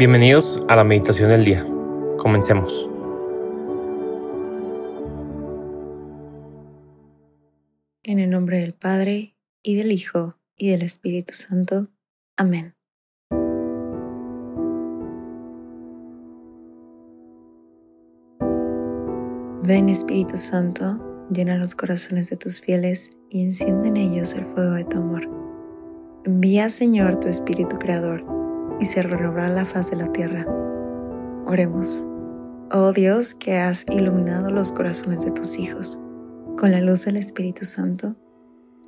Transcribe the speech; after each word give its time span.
Bienvenidos 0.00 0.64
a 0.66 0.76
la 0.76 0.82
meditación 0.82 1.28
del 1.28 1.44
día. 1.44 1.62
Comencemos. 2.16 2.88
En 8.02 8.18
el 8.18 8.30
nombre 8.30 8.60
del 8.60 8.72
Padre, 8.72 9.36
y 9.62 9.76
del 9.76 9.92
Hijo, 9.92 10.38
y 10.56 10.70
del 10.70 10.80
Espíritu 10.80 11.34
Santo. 11.34 11.88
Amén. 12.38 12.74
Ven 19.62 19.90
Espíritu 19.90 20.38
Santo, 20.38 21.26
llena 21.30 21.58
los 21.58 21.74
corazones 21.74 22.30
de 22.30 22.38
tus 22.38 22.62
fieles 22.62 23.18
y 23.28 23.44
enciende 23.44 23.88
en 23.88 23.98
ellos 23.98 24.32
el 24.32 24.46
fuego 24.46 24.70
de 24.70 24.84
tu 24.84 24.96
amor. 24.96 25.28
Envía 26.24 26.70
Señor 26.70 27.16
tu 27.16 27.28
Espíritu 27.28 27.78
Creador 27.78 28.39
y 28.80 28.86
se 28.86 29.02
renovará 29.02 29.48
la 29.48 29.64
faz 29.64 29.90
de 29.90 29.96
la 29.96 30.10
tierra. 30.10 30.46
Oremos. 31.44 32.06
Oh 32.72 32.92
Dios, 32.92 33.34
que 33.34 33.58
has 33.58 33.84
iluminado 33.90 34.50
los 34.50 34.72
corazones 34.72 35.24
de 35.24 35.32
tus 35.32 35.58
hijos 35.58 36.00
con 36.56 36.72
la 36.72 36.80
luz 36.80 37.04
del 37.04 37.16
Espíritu 37.16 37.64
Santo, 37.64 38.16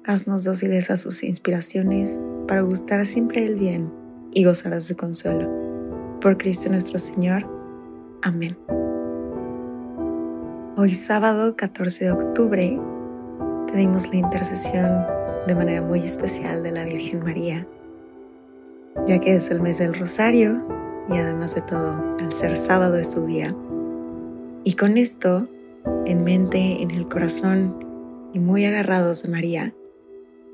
haznos 0.05 0.45
dóciles 0.45 0.91
a 0.91 0.97
sus 0.97 1.23
inspiraciones 1.23 2.25
para 2.47 2.63
gustar 2.63 3.05
siempre 3.07 3.45
el 3.45 3.57
bien 3.57 3.93
y 4.33 4.45
gozar 4.45 4.75
de 4.75 4.81
su 4.81 4.97
consuelo. 4.97 5.49
Por 6.21 6.39
Cristo 6.39 6.71
nuestro 6.71 6.99
Señor. 6.99 7.45
Amén. 8.23 8.57
Hoy 10.77 10.95
sábado 10.95 11.55
14 11.57 12.07
de 12.07 12.13
octubre 12.13 12.81
pedimos 13.71 14.09
la 14.11 14.17
intercesión 14.17 15.05
de 15.47 15.55
manera 15.55 15.83
muy 15.83 16.01
especial 16.01 16.63
de 16.63 16.73
la 16.73 16.85
Virgen 16.85 17.21
María 17.21 17.67
ya 19.07 19.19
que 19.19 19.35
es 19.35 19.51
el 19.51 19.61
mes 19.61 19.79
del 19.79 19.95
rosario 19.95 20.67
y 21.09 21.19
además 21.19 21.55
de 21.55 21.63
todo, 21.63 22.17
al 22.21 22.33
ser 22.33 22.57
sábado 22.57 22.97
es 22.99 23.11
su 23.11 23.27
día. 23.27 23.55
Y 24.65 24.75
con 24.75 24.99
esto 24.99 25.49
en 26.07 26.25
mente, 26.25 26.83
en 26.83 26.91
el 26.91 27.09
corazón 27.09 28.31
y 28.33 28.39
muy 28.39 28.65
agarrados 28.65 29.23
de 29.23 29.29
María, 29.29 29.75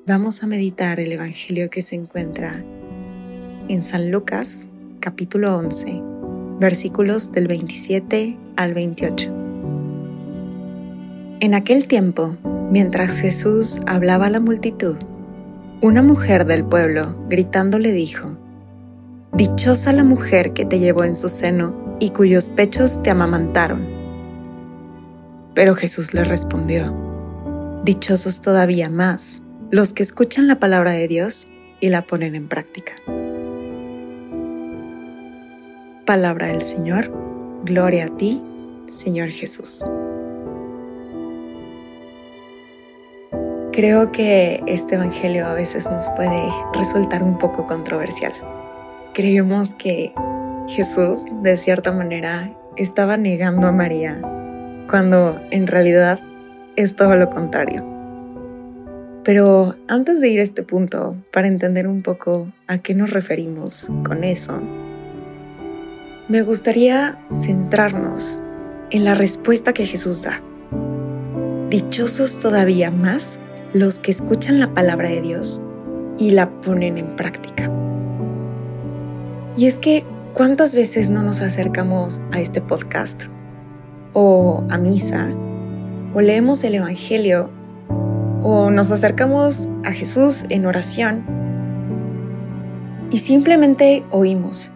vamos 0.07 0.43
a 0.43 0.47
meditar 0.47 1.01
el 1.01 1.13
Evangelio 1.13 1.69
que 1.71 1.83
se 1.83 1.97
encuentra 1.97 2.53
en 3.69 3.85
San 3.85 4.11
Lucas 4.11 4.69
capítulo 5.01 5.57
11, 5.57 6.03
versículos 6.59 7.33
del 7.33 7.47
27 7.47 8.39
al 8.57 8.75
28. 8.75 9.35
En 11.41 11.55
aquel 11.55 11.87
tiempo, 11.87 12.37
mientras 12.71 13.21
Jesús 13.21 13.81
hablaba 13.87 14.27
a 14.27 14.31
la 14.31 14.41
multitud, 14.41 14.97
una 15.81 16.03
mujer 16.03 16.45
del 16.45 16.65
pueblo, 16.65 17.17
gritando, 17.29 17.79
le 17.79 17.93
dijo, 17.93 18.37
Dichosa 19.33 19.93
la 19.93 20.05
mujer 20.05 20.53
que 20.53 20.65
te 20.65 20.81
llevó 20.81 21.05
en 21.05 21.15
su 21.15 21.29
seno 21.29 21.97
y 22.01 22.11
cuyos 22.11 22.49
pechos 22.49 23.03
te 23.03 23.11
amamantaron. 23.11 23.87
Pero 25.55 25.75
Jesús 25.75 26.15
le 26.15 26.25
respondió, 26.25 26.95
Dichosos 27.85 28.41
todavía 28.41 28.91
más 28.91 29.43
los 29.71 29.93
que 29.93 30.03
escuchan 30.03 30.49
la 30.49 30.59
palabra 30.59 30.93
de 30.93 31.07
Dios 31.07 31.49
y 31.81 31.89
la 31.89 32.03
ponen 32.03 32.35
en 32.35 32.49
práctica. 32.49 32.95
Palabra 36.07 36.47
del 36.47 36.63
Señor, 36.63 37.13
gloria 37.65 38.07
a 38.07 38.17
ti, 38.17 38.43
Señor 38.89 39.29
Jesús. 39.29 39.85
Creo 43.79 44.11
que 44.11 44.61
este 44.67 44.97
Evangelio 44.97 45.47
a 45.47 45.55
veces 45.55 45.89
nos 45.89 46.11
puede 46.11 46.43
resultar 46.75 47.23
un 47.23 47.39
poco 47.39 47.65
controversial. 47.65 48.33
Creemos 49.15 49.75
que 49.75 50.13
Jesús, 50.67 51.27
de 51.45 51.57
cierta 51.57 51.93
manera, 51.93 52.51
estaba 52.77 53.17
negando 53.17 53.69
a 53.69 53.73
María, 53.73 54.21
cuando 54.91 55.41
en 55.53 55.69
realidad 55.69 56.19
es 56.75 56.97
todo 56.97 57.15
lo 57.15 57.31
contrario. 57.31 57.85
Pero 59.23 59.77
antes 59.87 60.21
de 60.21 60.29
ir 60.29 60.41
a 60.41 60.43
este 60.43 60.65
punto, 60.65 61.17
para 61.33 61.47
entender 61.47 61.87
un 61.87 62.03
poco 62.03 62.53
a 62.67 62.79
qué 62.79 62.97
nos 62.97 63.13
referimos 63.13 63.93
con 64.05 64.25
eso, 64.25 64.61
me 66.27 66.43
gustaría 66.43 67.21
centrarnos 67.29 68.41
en 68.91 69.05
la 69.05 69.15
respuesta 69.15 69.73
que 69.73 69.87
Jesús 69.87 70.25
da. 70.25 70.43
Dichosos 71.71 72.41
todavía 72.41 72.91
más 72.91 73.39
los 73.73 74.01
que 74.01 74.11
escuchan 74.11 74.61
la 74.61 74.75
palabra 74.75 75.09
de 75.09 75.21
Dios 75.21 75.63
y 76.19 76.31
la 76.31 76.51
ponen 76.61 76.99
en 76.99 77.09
práctica. 77.09 77.71
Y 79.57 79.67
es 79.67 79.79
que, 79.79 80.05
¿cuántas 80.35 80.75
veces 80.75 81.11
no 81.11 81.23
nos 81.23 81.41
acercamos 81.41 82.21
a 82.33 82.41
este 82.41 82.61
podcast? 82.61 83.25
O 84.13 84.65
a 84.71 84.79
misa, 84.79 85.31
o 86.15 86.21
leemos 86.21 86.65
el 86.65 86.77
Evangelio, 86.77 87.51
o 88.43 88.71
nos 88.71 88.91
acercamos 88.91 89.69
a 89.85 89.93
Jesús 89.93 90.45
en 90.49 90.67
oración 90.67 91.25
y 93.11 93.19
simplemente 93.19 94.05
oímos, 94.11 94.73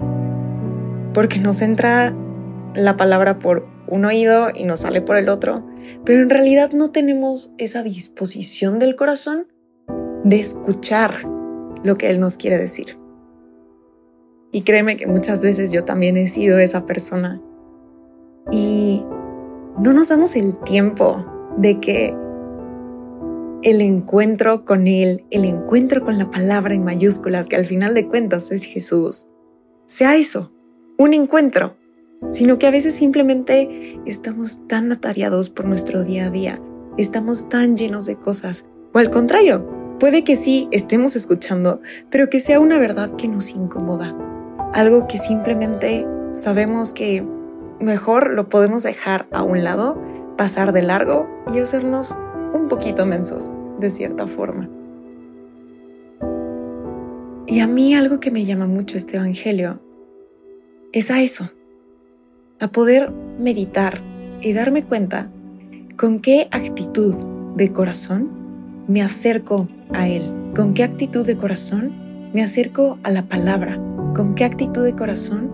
porque 1.13 1.39
nos 1.39 1.61
entra 1.63 2.15
la 2.75 2.97
palabra 2.97 3.39
por 3.39 3.67
un 3.87 4.05
oído 4.05 4.49
y 4.55 4.65
nos 4.65 4.81
sale 4.81 5.03
por 5.03 5.17
el 5.17 5.29
otro, 5.29 5.63
pero 6.04 6.22
en 6.22 6.31
realidad 6.31 6.72
no 6.72 6.91
tenemos 6.91 7.53
esa 7.59 7.82
disposición 7.82 8.78
del 8.78 8.97
corazón 8.97 9.47
de 10.25 10.38
escuchar 10.38 11.12
lo 11.84 11.97
que 11.97 12.10
Él 12.10 12.20
nos 12.20 12.37
quiere 12.37 12.59
decir. 12.59 12.98
Y 14.53 14.62
créeme 14.62 14.97
que 14.97 15.06
muchas 15.06 15.43
veces 15.43 15.72
yo 15.72 15.84
también 15.84 16.16
he 16.16 16.26
sido 16.26 16.59
esa 16.59 16.84
persona. 16.84 17.41
Y 18.50 19.03
no 19.78 19.93
nos 19.93 20.10
damos 20.10 20.37
el 20.37 20.59
tiempo 20.59 21.25
de 21.56 21.81
que 21.81 22.14
el 23.62 23.81
encuentro 23.81 24.64
con 24.64 24.88
Él, 24.88 25.25
el 25.31 25.44
encuentro 25.44 26.04
con 26.04 26.19
la 26.19 26.31
palabra 26.31 26.75
en 26.75 26.84
mayúsculas, 26.84 27.49
que 27.49 27.56
al 27.56 27.66
final 27.66 27.94
de 27.94 28.09
cuentas 28.09 28.50
es 28.50 28.64
Jesús, 28.64 29.28
sea 29.87 30.16
eso, 30.16 30.53
un 30.99 31.14
encuentro 31.14 31.76
sino 32.31 32.59
que 32.59 32.66
a 32.66 32.71
veces 32.71 32.94
simplemente 32.94 34.00
estamos 34.06 34.66
tan 34.69 34.93
atareados 34.93 35.50
por 35.50 35.66
nuestro 35.66 36.05
día 36.05 36.27
a 36.27 36.31
día, 36.31 36.60
estamos 36.97 37.49
tan 37.49 37.77
llenos 37.77 38.06
de 38.06 38.16
cosas, 38.16 38.66
o 38.93 38.99
al 38.99 39.10
contrario, 39.10 39.97
puede 39.99 40.25
que 40.25 40.37
sí 40.37 40.69
estemos 40.71 41.16
escuchando, 41.16 41.81
pero 42.11 42.28
que 42.28 42.41
sea 42.41 42.61
una 42.61 42.78
verdad 42.78 43.15
que 43.16 43.28
nos 43.28 43.50
incomoda, 43.50 44.16
algo 44.72 45.06
que 45.06 45.19
simplemente 45.19 46.06
sabemos 46.32 46.93
que 46.93 47.27
mejor 47.81 48.31
lo 48.32 48.49
podemos 48.49 48.82
dejar 48.82 49.27
a 49.32 49.43
un 49.43 49.65
lado, 49.65 50.00
pasar 50.37 50.72
de 50.72 50.82
largo 50.82 51.28
y 51.55 51.59
hacernos 51.59 52.16
un 52.53 52.69
poquito 52.69 53.06
mensos, 53.06 53.53
de 53.81 53.91
cierta 53.91 54.27
forma. 54.27 54.69
Y 57.47 57.61
a 57.61 57.66
mí 57.66 57.94
algo 57.94 58.21
que 58.21 58.31
me 58.31 58.44
llama 58.44 58.66
mucho 58.66 58.97
este 58.97 59.16
Evangelio 59.16 59.81
es 60.93 61.11
a 61.11 61.21
eso, 61.21 61.50
a 62.62 62.69
poder 62.69 63.12
meditar 63.41 64.00
y 64.41 64.53
darme 64.53 64.84
cuenta 64.84 65.28
con 65.97 66.21
qué 66.21 66.49
actitud 66.53 67.15
de 67.56 67.73
corazón 67.73 68.31
me 68.87 69.03
acerco 69.03 69.69
a 69.93 70.06
Él, 70.06 70.23
con 70.55 70.73
qué 70.73 70.84
actitud 70.84 71.27
de 71.27 71.37
corazón 71.37 71.93
me 72.33 72.41
acerco 72.41 72.99
a 73.03 73.11
la 73.11 73.25
palabra, 73.25 73.78
con 74.15 74.34
qué 74.34 74.45
actitud 74.45 74.84
de 74.84 74.95
corazón 74.95 75.50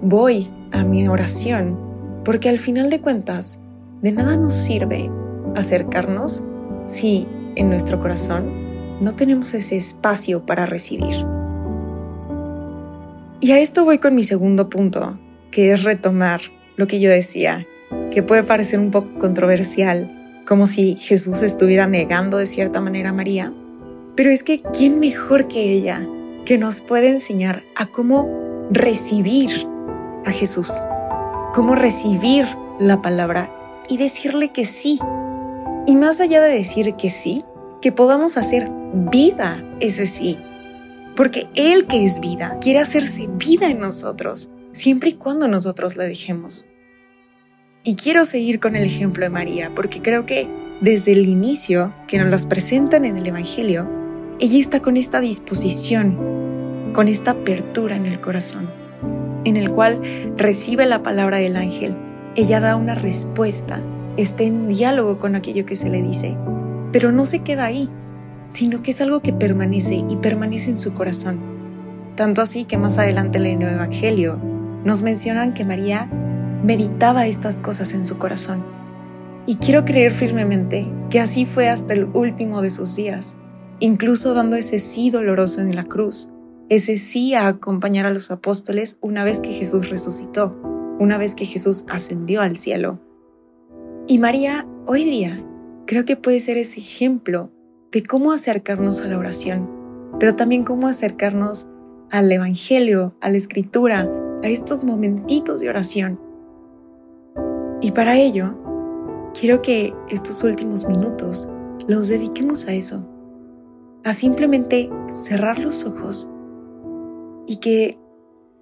voy 0.00 0.48
a 0.72 0.82
mi 0.82 1.06
oración, 1.08 1.78
porque 2.24 2.48
al 2.48 2.58
final 2.58 2.88
de 2.88 3.02
cuentas, 3.02 3.60
de 4.00 4.12
nada 4.12 4.38
nos 4.38 4.54
sirve 4.54 5.10
acercarnos 5.54 6.44
si 6.86 7.26
en 7.54 7.68
nuestro 7.68 8.00
corazón 8.00 9.02
no 9.02 9.12
tenemos 9.12 9.52
ese 9.52 9.76
espacio 9.76 10.46
para 10.46 10.64
recibir. 10.64 11.14
Y 13.40 13.52
a 13.52 13.58
esto 13.58 13.84
voy 13.84 13.98
con 13.98 14.14
mi 14.14 14.24
segundo 14.24 14.70
punto, 14.70 15.18
que 15.50 15.72
es 15.72 15.84
retomar 15.84 16.40
lo 16.76 16.86
que 16.86 17.00
yo 17.00 17.10
decía, 17.10 17.66
que 18.10 18.22
puede 18.22 18.42
parecer 18.42 18.78
un 18.78 18.90
poco 18.90 19.18
controversial, 19.18 20.42
como 20.46 20.66
si 20.66 20.96
Jesús 20.96 21.42
estuviera 21.42 21.86
negando 21.86 22.36
de 22.36 22.46
cierta 22.46 22.80
manera 22.80 23.10
a 23.10 23.12
María. 23.12 23.52
Pero 24.14 24.30
es 24.30 24.42
que, 24.42 24.60
¿quién 24.60 25.00
mejor 25.00 25.48
que 25.48 25.72
ella 25.72 26.06
que 26.44 26.58
nos 26.58 26.80
puede 26.80 27.08
enseñar 27.08 27.64
a 27.76 27.86
cómo 27.86 28.66
recibir 28.70 29.50
a 30.24 30.30
Jesús? 30.30 30.82
Cómo 31.52 31.74
recibir 31.74 32.46
la 32.78 33.02
palabra 33.02 33.52
y 33.88 33.98
decirle 33.98 34.50
que 34.52 34.64
sí. 34.64 34.98
Y 35.86 35.96
más 35.96 36.20
allá 36.20 36.40
de 36.40 36.52
decir 36.52 36.94
que 36.94 37.10
sí, 37.10 37.44
que 37.80 37.92
podamos 37.92 38.36
hacer 38.36 38.70
vida 38.92 39.62
ese 39.80 40.06
sí. 40.06 40.38
Porque 41.14 41.48
Él 41.54 41.86
que 41.86 42.04
es 42.04 42.20
vida 42.20 42.58
quiere 42.60 42.78
hacerse 42.78 43.28
vida 43.28 43.68
en 43.68 43.80
nosotros 43.80 44.50
siempre 44.76 45.10
y 45.10 45.14
cuando 45.14 45.48
nosotros 45.48 45.96
le 45.96 46.06
dejemos. 46.06 46.66
Y 47.82 47.94
quiero 47.94 48.24
seguir 48.26 48.60
con 48.60 48.76
el 48.76 48.84
ejemplo 48.84 49.24
de 49.24 49.30
María, 49.30 49.74
porque 49.74 50.02
creo 50.02 50.26
que 50.26 50.48
desde 50.82 51.12
el 51.12 51.26
inicio 51.28 51.94
que 52.06 52.18
nos 52.18 52.28
las 52.28 52.44
presentan 52.44 53.06
en 53.06 53.16
el 53.16 53.26
Evangelio, 53.26 53.88
ella 54.38 54.58
está 54.58 54.80
con 54.80 54.98
esta 54.98 55.20
disposición, 55.20 56.92
con 56.92 57.08
esta 57.08 57.30
apertura 57.32 57.96
en 57.96 58.06
el 58.06 58.20
corazón. 58.20 58.70
en 59.44 59.56
el 59.56 59.70
cual 59.70 60.00
recibe 60.36 60.86
la 60.86 61.04
palabra 61.04 61.36
del 61.36 61.54
ángel. 61.54 61.96
Ella 62.34 62.58
da 62.58 62.74
una 62.74 62.96
respuesta, 62.96 63.80
está 64.16 64.42
en 64.42 64.66
diálogo 64.66 65.20
con 65.20 65.36
aquello 65.36 65.64
que 65.64 65.76
se 65.76 65.88
le 65.88 66.02
dice, 66.02 66.36
pero 66.90 67.12
no 67.12 67.24
se 67.24 67.38
queda 67.38 67.64
ahí, 67.64 67.88
sino 68.48 68.82
que 68.82 68.90
es 68.90 69.00
algo 69.00 69.20
que 69.20 69.32
permanece 69.32 70.04
y 70.10 70.16
permanece 70.16 70.70
en 70.70 70.76
su 70.76 70.94
corazón. 70.94 71.38
Tanto 72.16 72.42
así 72.42 72.64
que 72.64 72.76
más 72.76 72.98
adelante 72.98 73.38
en 73.38 73.62
el 73.62 73.74
Evangelio 73.74 74.55
nos 74.86 75.02
mencionan 75.02 75.52
que 75.52 75.64
María 75.64 76.08
meditaba 76.62 77.26
estas 77.26 77.58
cosas 77.58 77.92
en 77.92 78.04
su 78.04 78.18
corazón. 78.18 78.64
Y 79.44 79.56
quiero 79.56 79.84
creer 79.84 80.12
firmemente 80.12 80.86
que 81.10 81.18
así 81.18 81.44
fue 81.44 81.68
hasta 81.68 81.92
el 81.92 82.04
último 82.14 82.62
de 82.62 82.70
sus 82.70 82.94
días, 82.94 83.36
incluso 83.80 84.32
dando 84.32 84.54
ese 84.54 84.78
sí 84.78 85.10
doloroso 85.10 85.60
en 85.60 85.74
la 85.74 85.84
cruz, 85.84 86.30
ese 86.68 86.96
sí 86.98 87.34
a 87.34 87.48
acompañar 87.48 88.06
a 88.06 88.12
los 88.12 88.30
apóstoles 88.30 88.98
una 89.00 89.24
vez 89.24 89.40
que 89.40 89.52
Jesús 89.52 89.90
resucitó, 89.90 90.56
una 91.00 91.18
vez 91.18 91.34
que 91.34 91.46
Jesús 91.46 91.84
ascendió 91.88 92.40
al 92.40 92.56
cielo. 92.56 93.00
Y 94.06 94.18
María, 94.18 94.68
hoy 94.86 95.02
día, 95.02 95.44
creo 95.88 96.04
que 96.04 96.16
puede 96.16 96.38
ser 96.38 96.58
ese 96.58 96.78
ejemplo 96.78 97.50
de 97.90 98.04
cómo 98.04 98.30
acercarnos 98.30 99.00
a 99.00 99.08
la 99.08 99.18
oración, 99.18 99.68
pero 100.20 100.36
también 100.36 100.62
cómo 100.62 100.86
acercarnos 100.86 101.66
al 102.12 102.30
Evangelio, 102.30 103.16
a 103.20 103.30
la 103.30 103.36
Escritura, 103.36 104.08
a 104.42 104.48
estos 104.48 104.84
momentitos 104.84 105.60
de 105.60 105.68
oración. 105.68 106.20
Y 107.80 107.92
para 107.92 108.16
ello, 108.16 108.54
quiero 109.38 109.62
que 109.62 109.94
estos 110.08 110.42
últimos 110.42 110.88
minutos 110.88 111.48
los 111.86 112.08
dediquemos 112.08 112.66
a 112.66 112.72
eso, 112.72 113.08
a 114.04 114.12
simplemente 114.12 114.90
cerrar 115.08 115.58
los 115.58 115.84
ojos 115.84 116.28
y 117.46 117.56
que 117.56 117.98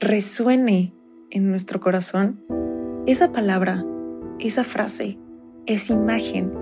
resuene 0.00 0.94
en 1.31 1.49
nuestro 1.49 1.81
corazón 1.81 2.44
esa 3.06 3.32
palabra, 3.32 3.85
esa 4.38 4.65
frase, 4.65 5.19
esa 5.67 5.94
imagen 5.94 6.53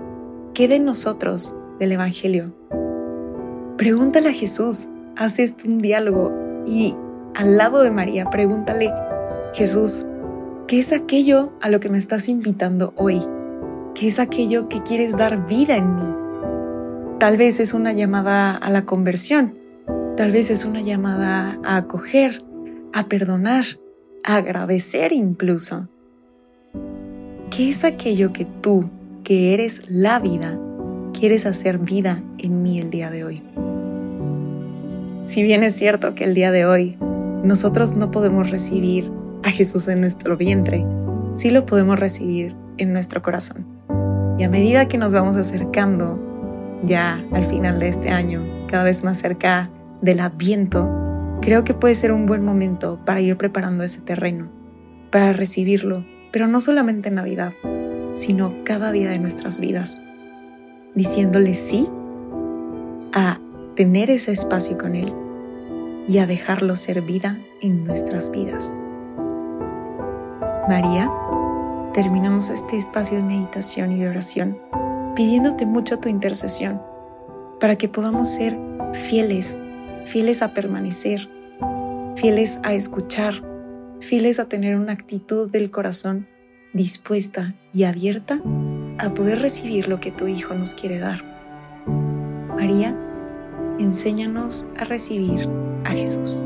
que 0.53 0.67
de 0.67 0.79
nosotros 0.79 1.55
del 1.79 1.93
Evangelio. 1.93 2.45
Pregúntale 3.77 4.29
a 4.29 4.33
Jesús, 4.33 4.87
haz 5.17 5.39
esto 5.39 5.67
un 5.67 5.79
diálogo 5.79 6.31
y 6.65 6.95
al 7.35 7.57
lado 7.57 7.83
de 7.83 7.91
María 7.91 8.29
pregúntale, 8.29 8.93
Jesús, 9.53 10.05
¿qué 10.67 10.79
es 10.79 10.93
aquello 10.93 11.53
a 11.61 11.69
lo 11.69 11.79
que 11.79 11.89
me 11.89 11.97
estás 11.97 12.29
invitando 12.29 12.93
hoy? 12.95 13.21
¿Qué 13.95 14.07
es 14.07 14.19
aquello 14.19 14.69
que 14.69 14.81
quieres 14.83 15.17
dar 15.17 15.45
vida 15.47 15.75
en 15.75 15.95
mí? 15.95 16.15
Tal 17.19 17.37
vez 17.37 17.59
es 17.59 17.73
una 17.73 17.93
llamada 17.93 18.55
a 18.55 18.69
la 18.69 18.85
conversión, 18.85 19.63
Tal 20.15 20.31
vez 20.31 20.51
es 20.51 20.63
una 20.63 20.81
llamada 20.81 21.57
a 21.63 21.77
acoger, 21.77 22.43
a 22.93 23.07
perdonar, 23.07 23.63
a 24.23 24.35
agradecer 24.35 25.11
incluso. 25.11 25.89
¿Qué 27.49 27.69
es 27.69 27.83
aquello 27.83 28.31
que 28.31 28.45
tú, 28.45 28.85
que 29.23 29.55
eres 29.55 29.89
la 29.89 30.19
vida, 30.19 30.59
quieres 31.19 31.47
hacer 31.47 31.79
vida 31.79 32.21
en 32.37 32.61
mí 32.61 32.77
el 32.77 32.91
día 32.91 33.09
de 33.09 33.23
hoy? 33.23 33.41
Si 35.23 35.41
bien 35.41 35.63
es 35.63 35.73
cierto 35.73 36.13
que 36.13 36.25
el 36.25 36.35
día 36.35 36.51
de 36.51 36.67
hoy 36.67 36.95
nosotros 37.43 37.95
no 37.95 38.09
podemos 38.09 38.49
recibir 38.49 39.11
a 39.43 39.51
Jesús 39.51 39.89
en 39.89 39.99
nuestro 39.99 40.37
vientre, 40.37 40.85
sí 41.33 41.51
lo 41.51 41.65
podemos 41.65 41.99
recibir 41.99 42.55
en 42.77 42.93
nuestro 42.93 43.21
corazón. 43.21 43.67
Y 44.37 44.43
a 44.43 44.49
medida 44.49 44.87
que 44.87 44.97
nos 44.97 45.13
vamos 45.13 45.35
acercando 45.35 46.19
ya 46.83 47.23
al 47.31 47.43
final 47.43 47.79
de 47.79 47.89
este 47.89 48.09
año, 48.09 48.43
cada 48.67 48.85
vez 48.85 49.03
más 49.03 49.19
cerca 49.19 49.69
del 50.01 50.21
adviento, 50.21 50.89
creo 51.41 51.65
que 51.65 51.73
puede 51.73 51.95
ser 51.95 52.13
un 52.13 52.25
buen 52.25 52.43
momento 52.43 52.99
para 53.05 53.19
ir 53.19 53.37
preparando 53.37 53.83
ese 53.83 54.01
terreno, 54.01 54.49
para 55.11 55.33
recibirlo, 55.33 56.05
pero 56.31 56.47
no 56.47 56.61
solamente 56.61 57.09
en 57.09 57.15
Navidad, 57.15 57.51
sino 58.13 58.63
cada 58.63 58.91
día 58.93 59.09
de 59.09 59.19
nuestras 59.19 59.59
vidas, 59.59 60.01
diciéndole 60.95 61.55
sí 61.55 61.89
a 63.13 63.39
tener 63.75 64.09
ese 64.09 64.31
espacio 64.31 64.77
con 64.77 64.95
Él 64.95 65.13
y 66.07 66.17
a 66.19 66.27
dejarlo 66.27 66.75
ser 66.75 67.01
vida 67.01 67.39
en 67.61 67.85
nuestras 67.85 68.31
vidas. 68.31 68.75
María, 70.69 71.11
terminamos 71.93 72.49
este 72.49 72.77
espacio 72.77 73.17
de 73.17 73.23
meditación 73.23 73.91
y 73.91 73.99
de 73.99 74.09
oración 74.09 74.59
pidiéndote 75.15 75.65
mucho 75.65 75.99
tu 75.99 76.09
intercesión 76.09 76.81
para 77.59 77.75
que 77.75 77.87
podamos 77.87 78.29
ser 78.29 78.57
fieles 78.93 79.59
fieles 80.05 80.41
a 80.41 80.53
permanecer, 80.53 81.29
fieles 82.15 82.59
a 82.63 82.73
escuchar, 82.73 83.33
fieles 83.99 84.39
a 84.39 84.45
tener 84.45 84.77
una 84.77 84.93
actitud 84.93 85.51
del 85.51 85.71
corazón 85.71 86.27
dispuesta 86.73 87.55
y 87.73 87.83
abierta 87.83 88.41
a 88.99 89.13
poder 89.13 89.39
recibir 89.39 89.87
lo 89.87 89.99
que 89.99 90.11
tu 90.11 90.27
Hijo 90.27 90.53
nos 90.53 90.75
quiere 90.75 90.99
dar. 90.99 91.23
María, 92.55 92.97
enséñanos 93.79 94.67
a 94.77 94.85
recibir 94.85 95.49
a 95.85 95.91
Jesús. 95.91 96.45